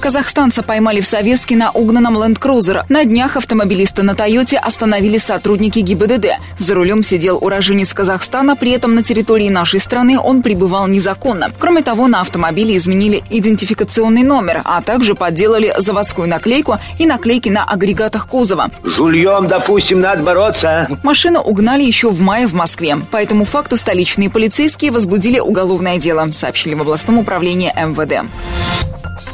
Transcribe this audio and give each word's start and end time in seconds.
Казахстанца 0.00 0.62
поймали 0.62 1.02
в 1.02 1.06
Советске 1.06 1.56
на 1.56 1.70
угнанном 1.70 2.16
ленд-крузер. 2.16 2.84
На 2.88 3.04
днях 3.04 3.36
автомобилиста 3.36 4.02
на 4.02 4.14
Тойоте 4.14 4.56
остановили 4.56 5.18
сотрудники 5.18 5.80
ГИБДД. 5.80 6.38
За 6.58 6.74
рулем 6.74 7.04
сидел 7.04 7.36
уроженец 7.36 7.92
Казахстана, 7.92 8.56
при 8.56 8.70
этом 8.70 8.94
на 8.94 9.02
территории 9.02 9.50
нашей 9.50 9.78
страны 9.78 10.18
он 10.18 10.42
пребывал 10.42 10.86
незаконно. 10.88 11.50
Кроме 11.58 11.82
того, 11.82 12.08
на 12.08 12.22
автомобиле 12.22 12.78
изменили 12.78 13.22
идентификационный 13.28 14.22
номер, 14.22 14.62
а 14.64 14.80
также 14.80 15.14
подделали 15.14 15.74
заводскую 15.76 16.28
наклейку 16.28 16.78
и 16.98 17.06
наклейки 17.06 17.50
на 17.50 17.64
агрегатах 17.64 18.26
кузова. 18.26 18.70
Жульем, 18.82 19.48
допустим, 19.48 20.00
надо 20.00 20.22
бороться. 20.22 20.88
Машину 21.02 21.40
угнали 21.40 21.82
еще 21.82 22.08
в 22.08 22.20
мае 22.22 22.46
в 22.46 22.54
Москве. 22.54 22.96
По 23.10 23.18
этому 23.18 23.44
факту 23.44 23.76
столичные 23.76 24.30
полицейские 24.30 24.92
возбудили 24.92 25.38
уголовное 25.38 25.98
дело, 25.98 26.26
сообщили 26.32 26.72
в 26.72 26.80
областном 26.80 27.18
управлении 27.18 27.70
МВД. 27.76 28.26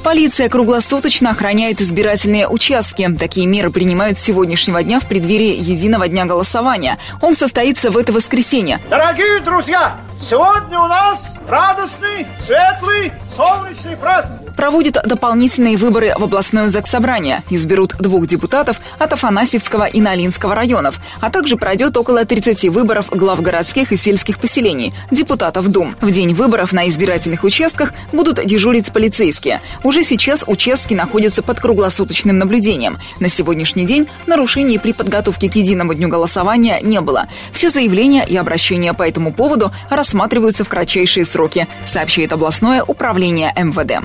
Полиция 0.06 0.48
круглосуточно 0.48 1.30
охраняет 1.30 1.80
избирательные 1.80 2.46
участки. 2.46 3.10
Такие 3.18 3.44
меры 3.48 3.72
принимают 3.72 4.20
с 4.20 4.22
сегодняшнего 4.22 4.80
дня 4.84 5.00
в 5.00 5.08
преддверии 5.08 5.56
единого 5.60 6.06
дня 6.06 6.26
голосования. 6.26 6.96
Он 7.20 7.34
состоится 7.34 7.90
в 7.90 7.98
это 7.98 8.12
воскресенье. 8.12 8.78
Дорогие 8.88 9.40
друзья, 9.40 9.96
сегодня 10.20 10.78
у 10.78 10.86
нас 10.86 11.38
радостный, 11.48 12.24
светлый, 12.40 13.10
солнечный 13.32 13.96
праздник 13.96 14.45
проводят 14.56 14.98
дополнительные 15.04 15.76
выборы 15.76 16.14
в 16.16 16.24
областное 16.24 16.68
заксобрание. 16.68 17.42
Изберут 17.50 17.94
двух 17.98 18.26
депутатов 18.26 18.80
от 18.98 19.12
Афанасьевского 19.12 19.84
и 19.84 20.00
Налинского 20.00 20.54
районов, 20.54 21.00
а 21.20 21.30
также 21.30 21.56
пройдет 21.56 21.96
около 21.96 22.24
30 22.24 22.70
выборов 22.70 23.10
глав 23.10 23.40
городских 23.42 23.92
и 23.92 23.96
сельских 23.96 24.38
поселений, 24.38 24.92
депутатов 25.10 25.68
Дум. 25.68 25.94
В 26.00 26.10
день 26.10 26.34
выборов 26.34 26.72
на 26.72 26.88
избирательных 26.88 27.44
участках 27.44 27.92
будут 28.12 28.44
дежурить 28.44 28.92
полицейские. 28.92 29.60
Уже 29.84 30.02
сейчас 30.02 30.44
участки 30.46 30.94
находятся 30.94 31.42
под 31.42 31.60
круглосуточным 31.60 32.38
наблюдением. 32.38 32.98
На 33.20 33.28
сегодняшний 33.28 33.84
день 33.84 34.08
нарушений 34.26 34.78
при 34.78 34.92
подготовке 34.92 35.50
к 35.50 35.56
единому 35.56 35.94
дню 35.94 36.08
голосования 36.08 36.80
не 36.82 37.00
было. 37.00 37.26
Все 37.52 37.70
заявления 37.70 38.24
и 38.26 38.36
обращения 38.36 38.94
по 38.94 39.02
этому 39.02 39.32
поводу 39.32 39.72
рассматриваются 39.90 40.64
в 40.64 40.68
кратчайшие 40.68 41.24
сроки, 41.24 41.68
сообщает 41.84 42.32
областное 42.32 42.82
управление 42.82 43.52
МВД. 43.56 44.04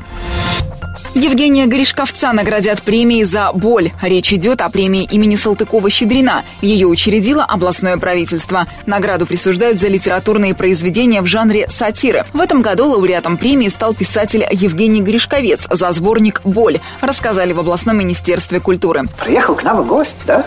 Евгения 1.14 1.66
Гришковца 1.66 2.32
наградят 2.32 2.82
премией 2.84 3.26
за 3.26 3.52
боль. 3.52 3.92
Речь 4.02 4.32
идет 4.32 4.62
о 4.62 4.70
премии 4.70 5.04
имени 5.04 5.36
Салтыкова-Щедрина. 5.36 6.44
Ее 6.62 6.88
учредило 6.88 7.44
областное 7.44 7.98
правительство. 7.98 8.66
Награду 8.86 9.28
присуждают 9.28 9.78
за 9.78 9.90
литературные 9.90 10.56
произведения 10.56 11.22
в 11.22 11.26
жанре 11.26 11.68
сатиры. 11.70 12.24
В 12.32 12.40
этом 12.40 12.62
году 12.62 12.88
лауреатом 12.88 13.38
премии 13.38 13.68
стал 13.68 13.94
писатель 13.94 14.46
Евгений 14.52 15.02
Гришковец 15.02 15.68
за 15.70 15.92
сборник 15.92 16.42
«Боль», 16.46 16.80
рассказали 17.02 17.52
в 17.52 17.60
областном 17.60 17.98
министерстве 17.98 18.62
культуры. 18.62 19.04
Приехал 19.22 19.56
к 19.56 19.64
нам 19.64 19.86
гость, 19.86 20.20
да? 20.26 20.46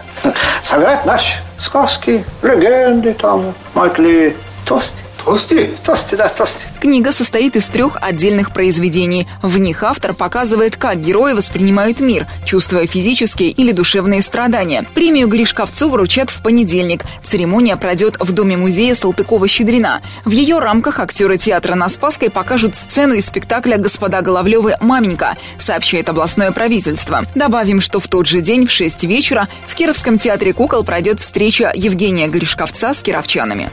Сыграть 0.62 1.04
наши 1.04 1.34
сказки, 1.58 2.24
легенды 2.42 3.12
там, 3.12 3.54
мать 3.74 3.98
ли, 3.98 4.34
тосты. 4.64 4.98
Тосты? 5.24 5.70
Тосты, 5.82 6.18
да, 6.18 6.28
тосты. 6.28 6.66
Книга 6.80 7.10
состоит 7.10 7.56
из 7.56 7.64
трех 7.64 7.96
отдельных 8.00 8.52
произведений. 8.52 9.26
В 9.40 9.58
них 9.58 9.82
автор 9.82 10.12
показывает, 10.12 10.76
как 10.76 11.00
герои 11.00 11.32
воспринимают 11.32 12.00
мир, 12.00 12.26
чувствуя 12.44 12.86
физические 12.86 13.50
или 13.50 13.72
душевные 13.72 14.20
страдания. 14.20 14.84
Премию 14.94 15.28
Гришковцу 15.28 15.88
вручат 15.88 16.28
в 16.28 16.42
понедельник. 16.42 17.04
Церемония 17.22 17.76
пройдет 17.76 18.16
в 18.20 18.32
Доме-музея 18.32 18.94
Салтыкова-Щедрина. 18.94 20.02
В 20.26 20.30
ее 20.30 20.58
рамках 20.58 21.00
актеры 21.00 21.38
театра 21.38 21.74
на 21.74 21.88
Спасской 21.88 22.28
покажут 22.28 22.76
сцену 22.76 23.14
из 23.14 23.26
спектакля 23.26 23.78
«Господа 23.78 24.20
Головлевы. 24.20 24.76
Маменька», 24.80 25.36
сообщает 25.58 26.10
областное 26.10 26.52
правительство. 26.52 27.24
Добавим, 27.34 27.80
что 27.80 27.98
в 27.98 28.08
тот 28.08 28.26
же 28.26 28.42
день 28.42 28.66
в 28.66 28.70
6 28.70 29.04
вечера 29.04 29.48
в 29.66 29.74
Кировском 29.74 30.18
театре 30.18 30.52
кукол 30.52 30.84
пройдет 30.84 31.20
встреча 31.20 31.72
Евгения 31.74 32.28
Гришковца 32.28 32.92
с 32.92 33.02
кировчанами. 33.02 33.70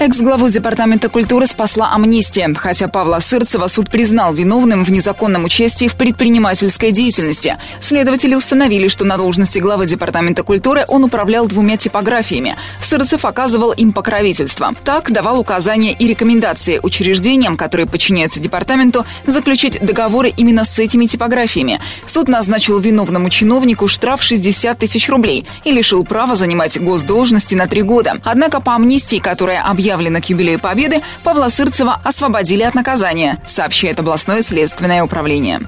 Экс-главу 0.00 0.48
Департамента 0.48 1.08
культуры 1.08 1.48
спасла 1.48 1.90
амнистия, 1.92 2.48
хотя 2.54 2.86
Павла 2.86 3.18
Сырцева 3.18 3.66
суд 3.66 3.90
признал 3.90 4.32
виновным 4.32 4.84
в 4.84 4.92
незаконном 4.92 5.42
участии 5.42 5.88
в 5.88 5.96
предпринимательской 5.96 6.92
деятельности. 6.92 7.56
Следователи 7.80 8.36
установили, 8.36 8.86
что 8.86 9.04
на 9.04 9.16
должности 9.16 9.58
главы 9.58 9.86
Департамента 9.86 10.44
культуры 10.44 10.84
он 10.86 11.02
управлял 11.02 11.48
двумя 11.48 11.76
типографиями. 11.76 12.54
Сырцев 12.80 13.24
оказывал 13.24 13.72
им 13.72 13.92
покровительство. 13.92 14.72
Так 14.84 15.10
давал 15.10 15.40
указания 15.40 15.94
и 15.94 16.06
рекомендации 16.06 16.78
учреждениям, 16.80 17.56
которые 17.56 17.88
подчиняются 17.88 18.38
департаменту, 18.38 19.04
заключить 19.26 19.84
договоры 19.84 20.28
именно 20.28 20.64
с 20.64 20.78
этими 20.78 21.06
типографиями. 21.06 21.80
Суд 22.06 22.28
назначил 22.28 22.78
виновному 22.78 23.30
чиновнику 23.30 23.88
штраф 23.88 24.22
60 24.22 24.78
тысяч 24.78 25.08
рублей 25.08 25.44
и 25.64 25.72
лишил 25.72 26.04
права 26.04 26.36
занимать 26.36 26.80
госдолжности 26.80 27.56
на 27.56 27.66
три 27.66 27.82
года. 27.82 28.20
Однако 28.22 28.60
по 28.60 28.76
амнистии, 28.76 29.18
которая 29.18 29.62
объявлена 29.62 29.87
объявлено 29.88 30.20
к 30.20 30.26
юбилею 30.26 30.60
Победы, 30.60 31.00
Павла 31.24 31.48
Сырцева 31.48 31.98
освободили 32.04 32.62
от 32.62 32.74
наказания, 32.74 33.42
сообщает 33.46 33.98
областное 33.98 34.42
следственное 34.42 35.02
управление. 35.02 35.60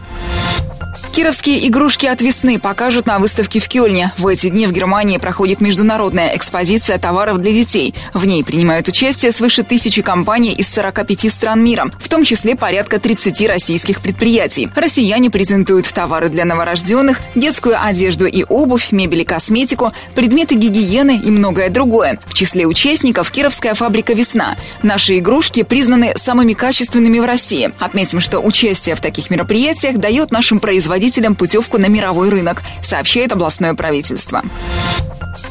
Кировские 1.12 1.66
игрушки 1.66 2.06
от 2.06 2.22
весны 2.22 2.60
покажут 2.60 3.06
на 3.06 3.18
выставке 3.18 3.58
в 3.58 3.68
Кёльне. 3.68 4.12
В 4.16 4.28
эти 4.28 4.48
дни 4.48 4.66
в 4.66 4.72
Германии 4.72 5.18
проходит 5.18 5.60
международная 5.60 6.36
экспозиция 6.36 6.98
товаров 6.98 7.38
для 7.38 7.50
детей. 7.50 7.94
В 8.14 8.24
ней 8.26 8.44
принимают 8.44 8.86
участие 8.86 9.32
свыше 9.32 9.64
тысячи 9.64 10.02
компаний 10.02 10.52
из 10.52 10.72
45 10.72 11.30
стран 11.32 11.64
мира, 11.64 11.90
в 11.98 12.08
том 12.08 12.24
числе 12.24 12.54
порядка 12.54 13.00
30 13.00 13.48
российских 13.48 14.00
предприятий. 14.00 14.70
Россияне 14.76 15.30
презентуют 15.30 15.92
товары 15.92 16.28
для 16.28 16.44
новорожденных, 16.44 17.18
детскую 17.34 17.76
одежду 17.84 18.26
и 18.26 18.44
обувь, 18.48 18.92
мебель 18.92 19.22
и 19.22 19.24
косметику, 19.24 19.92
предметы 20.14 20.54
гигиены 20.54 21.20
и 21.22 21.30
многое 21.30 21.70
другое. 21.70 22.20
В 22.24 22.34
числе 22.34 22.66
участников 22.66 23.32
Кировская 23.32 23.74
фабрика 23.74 24.12
«Весна». 24.12 24.56
Наши 24.82 25.18
игрушки 25.18 25.64
признаны 25.64 26.12
самыми 26.16 26.52
качественными 26.52 27.18
в 27.18 27.24
России. 27.24 27.72
Отметим, 27.80 28.20
что 28.20 28.38
участие 28.38 28.94
в 28.94 29.00
таких 29.00 29.28
мероприятиях 29.28 29.98
дает 29.98 30.30
нашим 30.30 30.60
производителям 30.60 30.99
производителям 31.00 31.34
путевку 31.34 31.78
на 31.78 31.86
мировой 31.86 32.28
рынок, 32.28 32.62
сообщает 32.82 33.32
областное 33.32 33.72
правительство. 33.72 34.42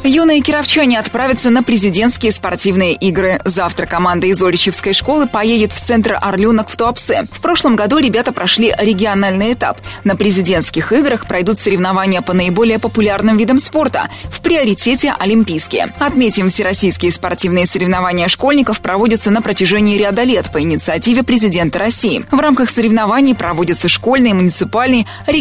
Юные 0.03 0.41
кировчане 0.41 0.97
отправятся 0.97 1.49
на 1.49 1.61
президентские 1.61 2.31
спортивные 2.31 2.93
игры. 2.93 3.41
Завтра 3.43 3.85
команда 3.85 4.27
из 4.27 4.41
Оричевской 4.41 4.93
школы 4.93 5.27
поедет 5.27 5.73
в 5.73 5.79
центр 5.79 6.17
Орленок 6.19 6.69
в 6.69 6.77
Туапсе. 6.77 7.27
В 7.31 7.41
прошлом 7.41 7.75
году 7.75 7.97
ребята 7.97 8.31
прошли 8.31 8.73
региональный 8.77 9.53
этап. 9.53 9.81
На 10.05 10.15
президентских 10.15 10.93
играх 10.93 11.27
пройдут 11.27 11.59
соревнования 11.59 12.21
по 12.21 12.33
наиболее 12.33 12.79
популярным 12.79 13.37
видам 13.37 13.59
спорта. 13.59 14.09
В 14.31 14.39
приоритете 14.41 15.13
олимпийские. 15.17 15.93
Отметим, 15.99 16.49
всероссийские 16.49 17.11
спортивные 17.11 17.65
соревнования 17.65 18.29
школьников 18.29 18.81
проводятся 18.81 19.31
на 19.31 19.41
протяжении 19.41 19.97
ряда 19.97 20.23
лет 20.23 20.51
по 20.51 20.61
инициативе 20.61 21.23
президента 21.23 21.77
России. 21.77 22.23
В 22.31 22.39
рамках 22.39 22.69
соревнований 22.69 23.35
проводятся 23.35 23.89
школьные, 23.89 24.33
муниципальные, 24.33 25.05
региональные 25.27 25.38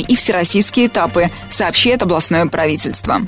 и 0.00 0.14
всероссийские 0.14 0.86
этапы, 0.86 1.28
сообщает 1.50 2.02
областное 2.02 2.46
правительство. 2.46 3.20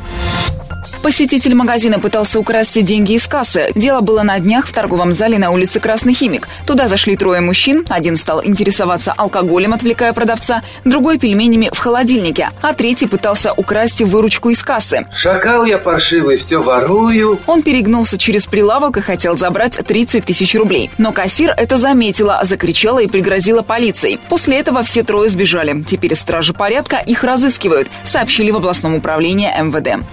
Посетитель 1.03 1.55
магазина 1.55 1.99
пытался 1.99 2.41
украсть 2.41 2.83
деньги 2.83 3.13
из 3.13 3.27
кассы. 3.27 3.71
Дело 3.75 4.01
было 4.01 4.23
на 4.23 4.39
днях 4.39 4.67
в 4.67 4.73
торговом 4.73 5.13
зале 5.13 5.39
на 5.39 5.51
улице 5.51 5.81
Красный 5.81 6.15
Химик. 6.15 6.49
Туда 6.67 6.89
зашли 6.89 7.17
трое 7.17 7.41
мужчин. 7.41 7.85
Один 7.89 8.17
стал 8.17 8.45
интересоваться 8.45 9.13
алкоголем, 9.13 9.75
отвлекая 9.75 10.13
продавца, 10.13 10.63
другой– 10.85 11.19
пельменями 11.25 11.71
в 11.73 11.79
холодильнике, 11.79 12.51
а 12.63 12.73
третий 12.73 13.07
пытался 13.07 13.53
украсть 13.53 14.01
выручку 14.01 14.51
из 14.51 14.63
кассы. 14.63 15.07
Шакал 15.15 15.65
я 15.65 15.79
паршивый, 15.79 16.39
все 16.39 16.63
ворую. 16.63 17.39
Он 17.47 17.63
перегнулся 17.63 18.19
через 18.19 18.47
прилавок 18.47 18.97
и 18.97 19.01
хотел 19.01 19.37
забрать 19.37 19.79
30 19.79 20.25
тысяч 20.25 20.55
рублей. 20.55 20.91
Но 20.99 21.13
кассир 21.13 21.55
это 21.57 21.77
заметила, 21.79 22.41
закричала 22.43 23.01
и 23.01 23.07
пригрозила 23.07 23.63
полицией. 23.63 24.19
После 24.29 24.59
этого 24.59 24.83
все 24.83 25.03
трое 25.03 25.31
сбежали. 25.31 25.83
Теперь 25.83 26.15
стражи 26.17 26.53
порядка 26.53 26.97
их 26.97 27.25
разыскивают, 27.25 27.89
сообщили 28.05 28.51
в 28.51 28.57
областном 28.57 28.95
управлении 28.95 29.51
МВД. 29.61 30.05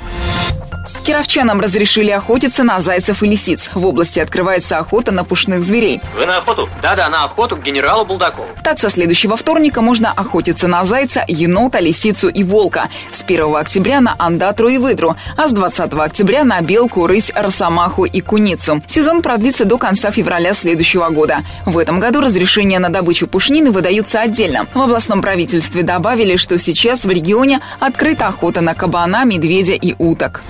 Кировчанам 1.06 1.60
разрешили 1.60 2.12
охотиться 2.12 2.64
на 2.64 2.80
зайцев 2.80 3.24
и 3.24 3.28
лисиц. 3.28 3.72
В 3.74 3.86
области 3.86 4.20
открывается 4.20 4.78
охота 4.78 5.12
на 5.12 5.24
пушных 5.24 5.64
зверей. 5.64 6.00
Вы 6.18 6.26
на 6.26 6.38
охоту? 6.38 6.70
Да-да, 6.82 7.10
на 7.10 7.24
охоту 7.24 7.58
к 7.58 7.64
генералу 7.64 8.06
Булдакову. 8.06 8.46
Так, 8.64 8.80
со 8.80 8.90
следующего 8.90 9.36
вторника 9.36 9.82
можно 9.82 10.12
охотиться 10.12 10.68
на 10.68 10.86
зайца, 10.86 11.26
енота, 11.28 11.80
лисицу 11.80 12.30
и 12.30 12.44
волка. 12.44 12.90
С 13.12 13.24
1 13.24 13.56
октября 13.56 14.00
на 14.00 14.16
андатру 14.18 14.70
и 14.70 14.78
выдру, 14.78 15.16
а 15.38 15.48
с 15.48 15.52
20 15.52 15.94
октября 15.94 16.44
на 16.44 16.62
белку, 16.62 17.08
рысь, 17.08 17.32
росомаху 17.36 18.06
и 18.06 18.22
куницу. 18.22 18.82
Сезон 18.88 19.22
продлится 19.22 19.66
до 19.66 19.78
конца 19.78 20.12
февраля 20.12 20.54
следующего 20.54 21.10
года. 21.10 21.40
В 21.66 21.78
этом 21.78 22.00
году 22.00 22.22
разрешения 22.22 22.80
на 22.80 22.90
добычу 22.90 23.28
пушнины 23.28 23.72
выдаются 23.72 24.22
отдельно. 24.22 24.68
В 24.74 24.82
областном 24.82 25.22
правительстве 25.22 25.84
добавили, 25.84 26.36
что 26.36 26.60
сейчас 26.60 27.06
в 27.06 27.10
регионе 27.10 27.60
открыта 27.80 28.28
охота 28.28 28.62
на 28.62 28.76
кабана, 28.76 29.26
медведя 29.26 29.74
и 29.74 29.96
уток. 29.98 30.44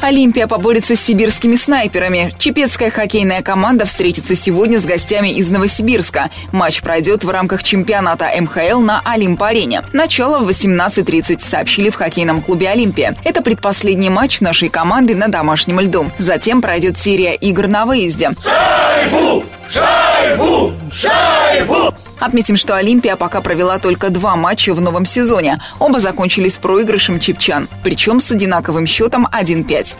Олимпия 0.00 0.46
поборется 0.46 0.96
с 0.96 1.00
сибирскими 1.00 1.56
снайперами. 1.56 2.34
Чепецкая 2.38 2.90
хоккейная 2.90 3.42
команда 3.42 3.84
встретится 3.84 4.34
сегодня 4.34 4.80
с 4.80 4.86
гостями 4.86 5.28
из 5.28 5.50
Новосибирска. 5.50 6.30
Матч 6.52 6.82
пройдет 6.82 7.24
в 7.24 7.30
рамках 7.30 7.62
чемпионата 7.62 8.30
МХЛ 8.40 8.80
на 8.80 9.00
Олимп-арене. 9.04 9.82
Начало 9.92 10.38
в 10.38 10.48
18.30, 10.48 11.40
сообщили 11.40 11.90
в 11.90 11.96
хоккейном 11.96 12.42
клубе 12.42 12.68
«Олимпия». 12.68 13.16
Это 13.24 13.42
предпоследний 13.42 14.08
матч 14.08 14.40
нашей 14.40 14.68
команды 14.68 15.14
на 15.14 15.28
домашнем 15.28 15.80
льду. 15.80 16.10
Затем 16.18 16.62
пройдет 16.62 16.98
серия 16.98 17.34
игр 17.34 17.66
на 17.68 17.86
выезде. 17.86 18.30
Шайбу! 18.42 19.44
Шайбу! 19.68 20.72
Шайбу! 20.92 21.94
Отметим, 22.20 22.56
что 22.56 22.76
Олимпия 22.76 23.16
пока 23.16 23.40
провела 23.40 23.78
только 23.78 24.10
два 24.10 24.36
матча 24.36 24.74
в 24.74 24.80
новом 24.80 25.06
сезоне. 25.06 25.58
Оба 25.78 25.98
закончились 25.98 26.58
проигрышем 26.58 27.18
чепчан, 27.18 27.68
причем 27.82 28.20
с 28.20 28.30
одинаковым 28.30 28.86
счетом 28.86 29.26
1-5. 29.26 29.96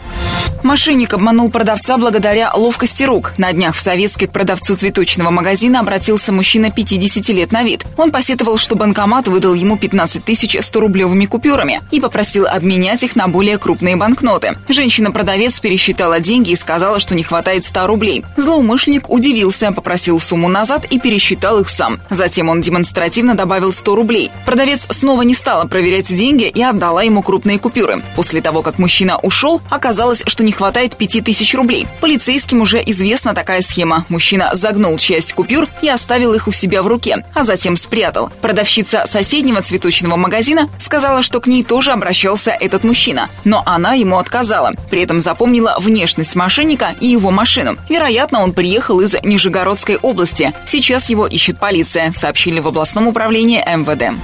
Мошенник 0.63 1.13
обманул 1.13 1.49
продавца 1.49 1.97
благодаря 1.97 2.53
ловкости 2.53 3.03
рук. 3.03 3.33
На 3.37 3.51
днях 3.51 3.75
в 3.75 3.79
Советске 3.79 4.27
к 4.27 4.31
продавцу 4.31 4.75
цветочного 4.75 5.31
магазина 5.31 5.79
обратился 5.79 6.31
мужчина 6.31 6.69
50 6.69 7.27
лет 7.29 7.51
на 7.51 7.63
вид. 7.63 7.85
Он 7.97 8.11
посетовал, 8.11 8.57
что 8.57 8.75
банкомат 8.75 9.27
выдал 9.27 9.55
ему 9.55 9.77
15 9.77 10.23
тысяч 10.23 10.55
100 10.59 10.79
рублевыми 10.79 11.25
купюрами 11.25 11.81
и 11.89 11.99
попросил 11.99 12.45
обменять 12.45 13.03
их 13.03 13.15
на 13.15 13.27
более 13.27 13.57
крупные 13.57 13.95
банкноты. 13.95 14.55
Женщина-продавец 14.69 15.59
пересчитала 15.59 16.19
деньги 16.19 16.51
и 16.51 16.55
сказала, 16.55 16.99
что 16.99 17.15
не 17.15 17.23
хватает 17.23 17.65
100 17.65 17.87
рублей. 17.87 18.23
Злоумышленник 18.37 19.09
удивился, 19.09 19.71
попросил 19.71 20.19
сумму 20.19 20.47
назад 20.47 20.85
и 20.85 20.99
пересчитал 20.99 21.59
их 21.59 21.69
сам. 21.69 21.99
Затем 22.11 22.49
он 22.49 22.61
демонстративно 22.61 23.35
добавил 23.35 23.71
100 23.71 23.95
рублей. 23.95 24.31
Продавец 24.45 24.81
снова 24.89 25.21
не 25.23 25.33
стала 25.33 25.65
проверять 25.65 26.13
деньги 26.13 26.43
и 26.43 26.61
отдала 26.61 27.01
ему 27.03 27.23
крупные 27.23 27.57
купюры. 27.57 28.03
После 28.17 28.41
того, 28.41 28.61
как 28.61 28.77
мужчина 28.77 29.17
ушел, 29.17 29.61
оказалось, 29.69 30.21
что 30.27 30.43
не 30.43 30.51
хватает 30.51 30.97
5000 30.97 31.55
рублей. 31.55 31.87
Полицейским 32.01 32.61
уже 32.61 32.83
известна 32.85 33.33
такая 33.33 33.61
схема. 33.61 34.05
Мужчина 34.09 34.51
загнул 34.53 34.97
часть 34.97 35.33
купюр 35.33 35.67
и 35.81 35.87
оставил 35.87 36.33
их 36.33 36.49
у 36.49 36.51
себя 36.51 36.83
в 36.83 36.87
руке, 36.87 37.25
а 37.33 37.45
затем 37.45 37.77
спрятал. 37.77 38.29
Продавщица 38.41 39.05
соседнего 39.07 39.61
цветочного 39.61 40.17
магазина 40.17 40.69
сказала, 40.79 41.23
что 41.23 41.39
к 41.39 41.47
ней 41.47 41.63
тоже 41.63 41.91
обращался 41.91 42.51
этот 42.51 42.83
мужчина, 42.83 43.29
но 43.45 43.63
она 43.65 43.93
ему 43.93 44.17
отказала. 44.17 44.73
При 44.89 45.01
этом 45.01 45.21
запомнила 45.21 45.77
внешность 45.79 46.35
мошенника 46.35 46.93
и 46.99 47.07
его 47.07 47.31
машину. 47.31 47.77
Вероятно, 47.87 48.41
он 48.43 48.51
приехал 48.51 48.99
из 48.99 49.15
Нижегородской 49.23 49.95
области. 49.95 50.53
Сейчас 50.67 51.09
его 51.09 51.25
ищет 51.25 51.57
полиция 51.57 52.00
сообщили 52.13 52.59
в 52.59 52.67
областном 52.67 53.07
управлении 53.07 53.59
МВД. 53.59 54.17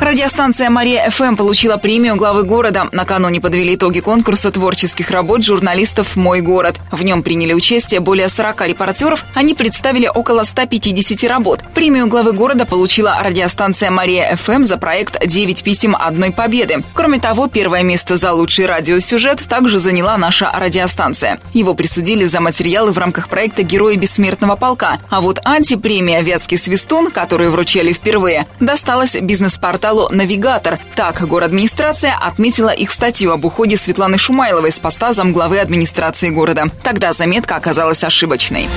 Радиостанция 0.00 0.70
«Мария 0.70 1.10
ФМ» 1.10 1.36
получила 1.36 1.76
премию 1.76 2.16
главы 2.16 2.44
города. 2.44 2.88
Накануне 2.90 3.38
подвели 3.38 3.74
итоги 3.74 4.00
конкурса 4.00 4.50
творческих 4.50 5.10
работ 5.10 5.44
журналистов 5.44 6.16
«Мой 6.16 6.40
город». 6.40 6.76
В 6.90 7.04
нем 7.04 7.22
приняли 7.22 7.52
участие 7.52 8.00
более 8.00 8.30
40 8.30 8.68
репортеров. 8.68 9.26
Они 9.34 9.54
представили 9.54 10.10
около 10.12 10.44
150 10.44 11.22
работ. 11.28 11.60
Премию 11.74 12.06
главы 12.06 12.32
города 12.32 12.64
получила 12.64 13.18
радиостанция 13.22 13.90
«Мария 13.90 14.36
ФМ» 14.36 14.64
за 14.64 14.78
проект 14.78 15.22
«Девять 15.26 15.62
писем 15.62 15.94
одной 15.94 16.32
победы». 16.32 16.82
Кроме 16.94 17.18
того, 17.18 17.48
первое 17.48 17.82
место 17.82 18.16
за 18.16 18.32
лучший 18.32 18.64
радиосюжет 18.64 19.46
также 19.50 19.78
заняла 19.78 20.16
наша 20.16 20.50
радиостанция. 20.50 21.38
Его 21.52 21.74
присудили 21.74 22.24
за 22.24 22.40
материалы 22.40 22.92
в 22.92 22.98
рамках 22.98 23.28
проекта 23.28 23.64
«Герои 23.64 23.96
бессмертного 23.96 24.56
полка». 24.56 24.98
А 25.10 25.20
вот 25.20 25.40
антипремия 25.44 26.22
«Вятский 26.22 26.56
свистун», 26.56 26.99
которую 27.08 27.50
вручали 27.50 27.92
впервые, 27.92 28.46
досталась 28.60 29.14
бизнес-порталу 29.14 29.70
порталу 29.70 30.08
«Навигатор». 30.10 30.78
Так, 30.94 31.22
администрация 31.22 32.14
отметила 32.14 32.70
их 32.70 32.90
статью 32.90 33.32
об 33.32 33.44
уходе 33.44 33.76
Светланы 33.76 34.18
Шумайловой 34.18 34.72
с 34.72 34.80
поста 34.80 35.12
замглавы 35.12 35.58
администрации 35.58 36.30
города. 36.30 36.66
Тогда 36.82 37.12
заметка 37.12 37.56
оказалась 37.56 38.04
ошибочной. 38.04 38.68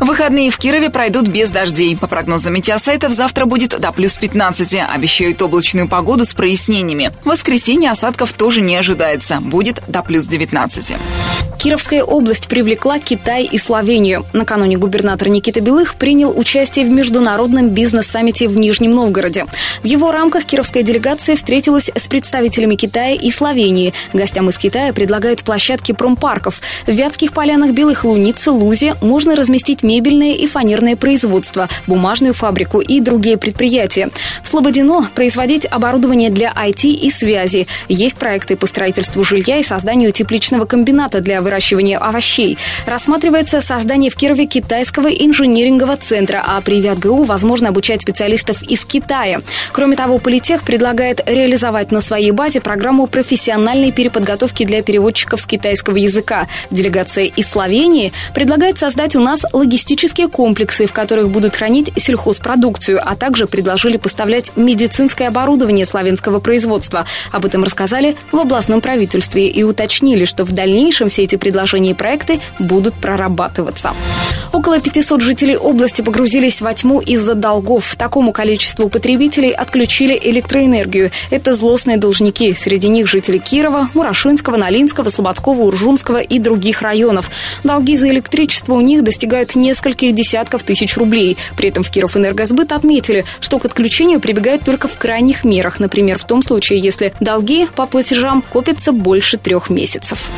Выходные 0.00 0.50
в 0.50 0.58
Кирове 0.58 0.90
пройдут 0.90 1.26
без 1.26 1.50
дождей. 1.50 1.96
По 1.96 2.06
прогнозам 2.06 2.54
метеосайтов, 2.54 3.12
завтра 3.12 3.46
будет 3.46 3.78
до 3.80 3.90
плюс 3.90 4.16
15. 4.16 4.76
Обещают 4.94 5.42
облачную 5.42 5.88
погоду 5.88 6.24
с 6.24 6.34
прояснениями. 6.34 7.10
В 7.24 7.30
воскресенье 7.30 7.90
осадков 7.90 8.32
тоже 8.32 8.60
не 8.60 8.76
ожидается. 8.76 9.40
Будет 9.40 9.82
до 9.88 10.02
плюс 10.02 10.26
19. 10.26 10.94
Кировская 11.58 12.04
область 12.04 12.46
привлекла 12.46 13.00
Китай 13.00 13.44
и 13.44 13.58
Словению. 13.58 14.24
Накануне 14.32 14.76
губернатор 14.76 15.28
Никита 15.28 15.60
Белых 15.60 15.96
принял 15.96 16.32
участие 16.38 16.86
в 16.86 16.90
международном 16.90 17.57
бизнес-саммите 17.66 18.48
в 18.48 18.56
Нижнем 18.56 18.92
Новгороде. 18.92 19.46
В 19.82 19.86
его 19.86 20.12
рамках 20.12 20.44
кировская 20.44 20.82
делегация 20.82 21.36
встретилась 21.36 21.90
с 21.94 22.08
представителями 22.08 22.74
Китая 22.74 23.14
и 23.14 23.30
Словении. 23.30 23.92
Гостям 24.12 24.48
из 24.48 24.58
Китая 24.58 24.92
предлагают 24.92 25.42
площадки 25.42 25.92
промпарков. 25.92 26.60
В 26.86 26.90
Вятских 26.90 27.32
полянах 27.32 27.72
Белых 27.72 28.04
Луницы, 28.04 28.50
Лузе 28.50 28.94
можно 29.00 29.34
разместить 29.36 29.82
мебельное 29.82 30.34
и 30.34 30.46
фанерное 30.46 30.96
производство, 30.96 31.68
бумажную 31.86 32.34
фабрику 32.34 32.80
и 32.80 33.00
другие 33.00 33.36
предприятия. 33.36 34.10
В 34.42 34.48
Слободино 34.48 35.08
производить 35.14 35.66
оборудование 35.70 36.30
для 36.30 36.52
IT 36.52 36.88
и 36.88 37.10
связи. 37.10 37.66
Есть 37.88 38.16
проекты 38.16 38.56
по 38.56 38.66
строительству 38.66 39.24
жилья 39.24 39.58
и 39.58 39.62
созданию 39.62 40.12
тепличного 40.12 40.64
комбината 40.64 41.20
для 41.20 41.42
выращивания 41.42 41.98
овощей. 41.98 42.58
Рассматривается 42.86 43.60
создание 43.60 44.10
в 44.10 44.16
Кирове 44.16 44.46
китайского 44.46 45.08
инжинирингового 45.08 45.96
центра, 45.96 46.42
а 46.46 46.60
при 46.60 46.80
ВятГУ 46.80 47.24
возможно 47.24 47.37
обучать 47.68 48.02
специалистов 48.02 48.62
из 48.62 48.84
Китая. 48.84 49.40
Кроме 49.72 49.96
того, 49.96 50.18
Политех 50.18 50.62
предлагает 50.62 51.22
реализовать 51.26 51.90
на 51.90 52.00
своей 52.00 52.32
базе 52.32 52.60
программу 52.60 53.06
профессиональной 53.06 53.92
переподготовки 53.92 54.64
для 54.64 54.82
переводчиков 54.82 55.40
с 55.40 55.46
китайского 55.46 55.96
языка. 55.96 56.48
Делегация 56.70 57.24
из 57.24 57.48
Словении 57.48 58.12
предлагает 58.34 58.78
создать 58.78 59.16
у 59.16 59.20
нас 59.20 59.46
логистические 59.52 60.28
комплексы, 60.28 60.86
в 60.86 60.92
которых 60.92 61.30
будут 61.30 61.56
хранить 61.56 61.90
сельхозпродукцию, 61.96 63.00
а 63.02 63.16
также 63.16 63.46
предложили 63.46 63.96
поставлять 63.96 64.52
медицинское 64.56 65.28
оборудование 65.28 65.86
славянского 65.86 66.40
производства. 66.40 67.06
Об 67.32 67.44
этом 67.44 67.64
рассказали 67.64 68.16
в 68.32 68.38
областном 68.38 68.80
правительстве 68.80 69.48
и 69.48 69.62
уточнили, 69.62 70.24
что 70.24 70.44
в 70.44 70.52
дальнейшем 70.52 71.08
все 71.08 71.24
эти 71.24 71.36
предложения 71.36 71.92
и 71.92 71.94
проекты 71.94 72.40
будут 72.58 72.94
прорабатываться. 72.94 73.94
Около 74.52 74.80
500 74.80 75.22
жителей 75.22 75.56
области 75.56 76.02
погрузились 76.02 76.60
во 76.60 76.74
тьму 76.74 77.00
из-за 77.00 77.27
долгов. 77.34 77.94
Такому 77.96 78.32
количеству 78.32 78.88
потребителей 78.88 79.52
отключили 79.52 80.18
электроэнергию. 80.20 81.12
Это 81.30 81.54
злостные 81.54 81.96
должники. 81.96 82.52
Среди 82.54 82.88
них 82.88 83.06
жители 83.06 83.38
Кирова, 83.38 83.88
Мурашинского, 83.94 84.56
Налинского, 84.56 85.08
Слободского, 85.08 85.62
Уржумского 85.62 86.18
и 86.18 86.38
других 86.40 86.82
районов. 86.82 87.30
Долги 87.62 87.96
за 87.96 88.10
электричество 88.10 88.74
у 88.74 88.80
них 88.80 89.04
достигают 89.04 89.54
не 89.54 89.68
нескольких 89.68 90.14
десятков 90.14 90.62
тысяч 90.62 90.96
рублей. 90.96 91.36
При 91.56 91.68
этом 91.68 91.82
в 91.82 91.90
Кировэнергосбыт 91.90 92.72
отметили, 92.72 93.24
что 93.38 93.58
к 93.58 93.66
отключению 93.66 94.18
прибегают 94.18 94.64
только 94.64 94.88
в 94.88 94.96
крайних 94.96 95.44
мерах, 95.44 95.78
например, 95.78 96.18
в 96.18 96.24
том 96.24 96.42
случае, 96.42 96.78
если 96.80 97.12
долги 97.20 97.66
по 97.76 97.84
платежам 97.84 98.42
копятся 98.42 98.92
больше 98.92 99.36
трех 99.36 99.68
месяцев. 99.68 100.30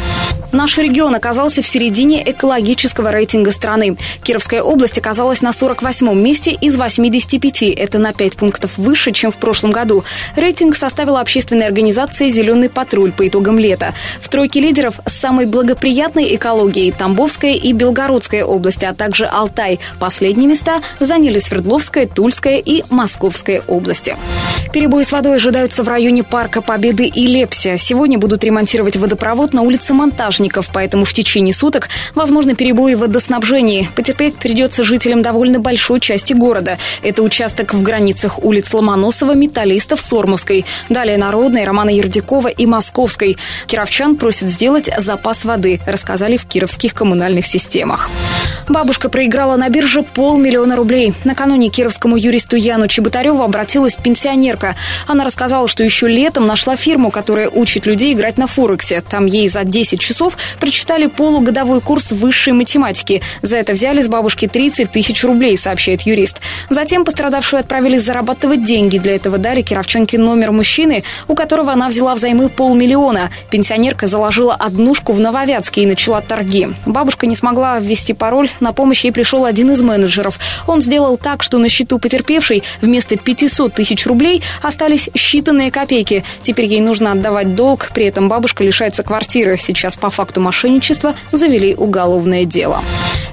Наш 0.53 0.79
регион 0.79 1.15
оказался 1.15 1.63
в 1.63 1.67
середине 1.67 2.29
экологического 2.29 3.13
рейтинга 3.13 3.53
страны. 3.53 3.97
Кировская 4.25 4.63
область 4.63 4.99
оказалась 4.99 5.43
на 5.43 5.51
48-м 5.51 6.21
месте 6.21 6.51
из 6.51 6.77
85. 6.81 7.63
Это 7.63 7.99
на 7.99 8.13
5 8.13 8.37
пунктов 8.37 8.79
выше, 8.79 9.13
чем 9.13 9.31
в 9.31 9.37
прошлом 9.37 9.71
году. 9.71 10.05
Рейтинг 10.37 10.75
составила 10.77 11.21
общественная 11.21 11.67
организация 11.67 12.29
«Зеленый 12.29 12.69
патруль» 12.69 13.13
по 13.13 13.29
итогам 13.29 13.59
лета. 13.59 13.95
В 14.21 14.29
тройке 14.29 14.61
лидеров 14.61 15.01
с 15.07 15.13
самой 15.13 15.47
благоприятной 15.47 16.35
экологией 16.35 16.93
Тамбовская 16.93 17.55
и 17.55 17.73
Белгородская 17.73 18.45
области, 18.45 18.85
а 18.85 18.95
также 18.95 19.27
Алтай. 19.27 19.79
Последние 19.99 20.49
места 20.49 20.81
заняли 20.99 21.39
Свердловская, 21.39 22.07
Тульская 22.07 22.59
и 22.59 22.83
Московская 22.91 23.63
области. 23.67 24.17
Перебои 24.73 25.05
с 25.05 25.13
водой 25.13 25.37
ожидаются 25.37 25.83
в 25.83 25.89
районе 25.89 26.25
Парка 26.25 26.63
Победы 26.63 27.07
и 27.07 27.27
Лепся. 27.27 27.77
Сегодня 27.77 28.19
будут 28.19 28.43
ремонтировать 28.43 28.97
водопровод 28.97 29.53
на 29.53 29.63
улице 29.63 29.93
Монтаж 29.93 30.31
монтажников, 30.31 30.69
поэтому 30.73 31.05
в 31.05 31.13
течение 31.13 31.55
суток 31.55 31.89
возможны 32.15 32.55
перебои 32.55 32.95
в 32.95 33.01
водоснабжении. 33.01 33.89
Потерпеть 33.97 34.37
придется 34.37 34.85
жителям 34.85 35.23
довольно 35.23 35.61
большой 35.61 36.01
части 36.01 36.33
города. 36.33 36.70
Это 37.03 37.23
участок 37.23 37.75
в 37.75 37.83
границах 37.83 38.45
улиц 38.45 38.73
Ломоносова, 38.73 39.35
Металлистов, 39.35 40.01
Сормовской. 40.01 40.65
Далее 40.89 41.19
Народной, 41.19 41.65
Романа 41.65 41.91
Ердякова 41.91 42.49
и 42.49 42.67
Московской. 42.67 43.37
Кировчан 43.67 44.17
просят 44.17 44.49
сделать 44.51 44.89
запас 44.99 45.45
воды, 45.45 45.81
рассказали 45.87 46.37
в 46.37 46.47
кировских 46.47 46.95
коммунальных 46.95 47.47
системах. 47.47 48.11
Бабушка 48.69 49.09
проиграла 49.09 49.57
на 49.57 49.69
бирже 49.69 50.03
полмиллиона 50.03 50.77
рублей. 50.77 51.15
Накануне 51.25 51.71
кировскому 51.71 52.17
юристу 52.17 52.57
Яну 52.57 52.89
Чеботареву 52.89 53.43
обратилась 53.43 53.97
пенсионерка. 53.97 54.77
Она 55.07 55.25
рассказала, 55.25 55.69
что 55.69 55.83
еще 55.83 56.09
летом 56.09 56.47
нашла 56.47 56.77
фирму, 56.77 57.11
которая 57.11 57.49
учит 57.49 57.87
людей 57.87 58.13
играть 58.13 58.39
на 58.39 58.47
Форексе. 58.47 59.01
Там 59.01 59.27
ей 59.27 59.49
за 59.49 59.65
10 59.65 60.01
часов 60.01 60.21
часов 60.21 60.37
прочитали 60.59 61.07
полугодовой 61.07 61.81
курс 61.81 62.13
высшей 62.13 62.53
математики. 62.53 63.23
За 63.43 63.57
это 63.57 63.73
взяли 63.73 64.03
с 64.03 64.09
бабушки 64.09 64.47
30 64.47 64.91
тысяч 64.91 65.25
рублей, 65.25 65.57
сообщает 65.57 66.03
юрист. 66.03 66.41
Затем 66.69 67.05
пострадавшую 67.05 67.61
отправили 67.61 67.97
зарабатывать 67.97 68.65
деньги. 68.65 68.99
Для 68.99 69.15
этого 69.15 69.39
дали 69.39 69.63
кировчанке 69.63 70.19
номер 70.19 70.53
мужчины, 70.53 71.05
у 71.29 71.35
которого 71.35 71.73
она 71.73 71.89
взяла 71.89 72.15
взаймы 72.15 72.49
полмиллиона. 72.49 73.31
Пенсионерка 73.51 74.07
заложила 74.07 74.55
однушку 74.55 75.13
в 75.13 75.21
Нововятске 75.21 75.83
и 75.83 75.87
начала 75.87 76.21
торги. 76.21 76.69
Бабушка 76.87 77.27
не 77.27 77.37
смогла 77.37 77.79
ввести 77.79 78.13
пароль, 78.13 78.51
на 78.61 78.73
помощь 78.73 79.05
ей 79.05 79.13
пришел 79.13 79.45
один 79.45 79.71
из 79.73 79.83
менеджеров. 79.83 80.39
Он 80.67 80.83
сделал 80.83 81.17
так, 81.17 81.43
что 81.43 81.59
на 81.59 81.69
счету 81.69 81.99
потерпевшей 81.99 82.63
вместо 82.81 83.17
500 83.17 83.75
тысяч 83.75 84.07
рублей 84.07 84.43
остались 84.63 85.09
считанные 85.09 85.71
копейки. 85.71 86.25
Теперь 86.43 86.67
ей 86.67 86.81
нужно 86.81 87.13
отдавать 87.13 87.55
долг, 87.55 87.91
при 87.95 88.07
этом 88.07 88.29
бабушка 88.29 88.65
лишается 88.65 89.03
квартиры. 89.03 89.59
Сейчас 89.61 89.97
по 89.97 90.11
факту 90.11 90.41
мошенничества 90.41 91.15
завели 91.33 91.75
уголовное 91.75 92.45
дело. 92.45 92.83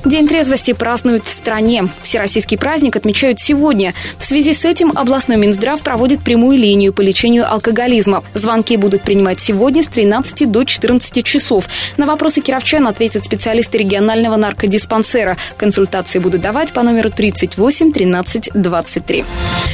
День 0.05 0.27
трезвости 0.27 0.74
празднуют 0.74 1.25
в 1.25 1.31
стране. 1.31 1.89
Всероссийский 2.01 2.57
праздник 2.57 2.96
отмечают 3.17 3.39
сегодня. 3.39 3.93
В 4.19 4.25
связи 4.25 4.53
с 4.53 4.63
этим 4.63 4.91
областной 4.95 5.38
Минздрав 5.38 5.81
проводит 5.81 6.24
прямую 6.24 6.57
линию 6.57 6.93
по 6.93 7.01
лечению 7.01 7.51
алкоголизма. 7.51 8.24
Звонки 8.36 8.77
будут 8.77 9.01
принимать 9.01 9.41
сегодня 9.41 9.81
с 9.81 9.88
13 9.88 10.51
до 10.51 10.63
14 10.63 11.25
часов. 11.25 11.67
На 11.97 12.05
вопросы 12.05 12.41
кировчан 12.41 12.88
ответят 12.88 13.25
специалисты 13.25 13.79
регионального 13.79 14.36
наркодиспансера. 14.36 15.36
Консультации 15.57 16.19
будут 16.19 16.41
давать 16.41 16.74
по 16.74 16.83
номеру 16.83 17.09
38 17.09 17.91
13 17.91 18.50
23. 18.53 19.25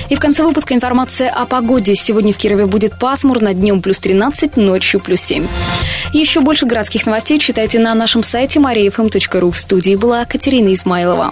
И 0.09 0.15
в 0.15 0.19
конце 0.19 0.43
выпуска 0.43 0.73
информация 0.73 1.29
о 1.29 1.45
погоде. 1.45 1.95
Сегодня 1.95 2.31
в 2.31 2.37
Кирове 2.37 2.65
будет 2.65 2.97
пасмурно, 2.97 3.53
днем 3.53 3.81
плюс 3.81 3.99
13, 3.99 4.55
ночью 4.55 5.01
плюс 5.01 5.19
7. 5.19 5.45
Еще 6.13 6.39
больше 6.39 6.65
городских 6.65 7.05
новостей 7.05 7.39
читайте 7.39 7.79
на 7.79 7.93
нашем 7.93 8.23
сайте 8.23 8.59
mariafm.ru. 8.59 9.51
В 9.51 9.59
студии 9.59 9.95
была 9.95 10.23
Катерина 10.23 10.73
Измайлова. 10.73 11.31